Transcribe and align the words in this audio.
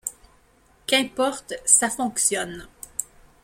Qu’importe: 0.87 1.53
ça 1.63 1.87
fonctionne. 1.91 2.67